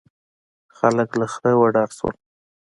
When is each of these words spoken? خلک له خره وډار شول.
خلک 0.77 1.09
له 1.19 1.25
خره 1.33 1.51
وډار 1.61 1.89
شول. 1.97 2.15